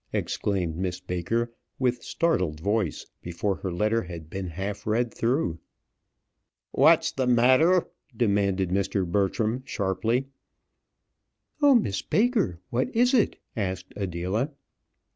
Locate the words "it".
13.13-13.37